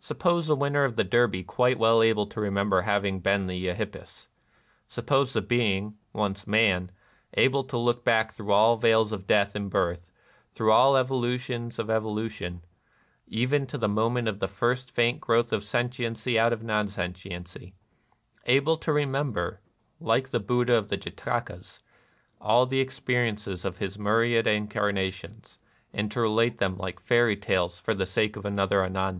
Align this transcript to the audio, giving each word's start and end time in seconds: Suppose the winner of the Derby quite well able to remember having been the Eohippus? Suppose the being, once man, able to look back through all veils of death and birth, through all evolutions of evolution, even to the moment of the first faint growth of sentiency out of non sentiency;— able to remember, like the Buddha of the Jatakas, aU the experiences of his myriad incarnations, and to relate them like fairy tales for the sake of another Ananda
Suppose 0.00 0.48
the 0.48 0.56
winner 0.56 0.82
of 0.82 0.96
the 0.96 1.04
Derby 1.04 1.44
quite 1.44 1.78
well 1.78 2.02
able 2.02 2.26
to 2.26 2.40
remember 2.40 2.80
having 2.82 3.20
been 3.20 3.46
the 3.46 3.66
Eohippus? 3.68 4.26
Suppose 4.88 5.32
the 5.32 5.40
being, 5.40 5.96
once 6.12 6.44
man, 6.44 6.90
able 7.34 7.62
to 7.62 7.78
look 7.78 8.04
back 8.04 8.32
through 8.32 8.50
all 8.50 8.76
veils 8.76 9.12
of 9.12 9.28
death 9.28 9.54
and 9.54 9.70
birth, 9.70 10.10
through 10.50 10.72
all 10.72 10.96
evolutions 10.96 11.78
of 11.78 11.88
evolution, 11.88 12.64
even 13.28 13.64
to 13.68 13.78
the 13.78 13.86
moment 13.88 14.26
of 14.26 14.40
the 14.40 14.48
first 14.48 14.90
faint 14.90 15.20
growth 15.20 15.52
of 15.52 15.62
sentiency 15.62 16.36
out 16.36 16.52
of 16.52 16.64
non 16.64 16.88
sentiency;— 16.88 17.74
able 18.56 18.76
to 18.78 18.92
remember, 18.92 19.60
like 20.00 20.30
the 20.32 20.40
Buddha 20.40 20.74
of 20.74 20.88
the 20.88 20.96
Jatakas, 20.98 21.78
aU 22.40 22.64
the 22.64 22.80
experiences 22.80 23.64
of 23.64 23.78
his 23.78 23.96
myriad 24.00 24.48
incarnations, 24.48 25.60
and 25.92 26.10
to 26.10 26.20
relate 26.20 26.58
them 26.58 26.76
like 26.76 26.98
fairy 26.98 27.36
tales 27.36 27.78
for 27.78 27.94
the 27.94 28.04
sake 28.04 28.34
of 28.34 28.44
another 28.44 28.82
Ananda 28.84 29.18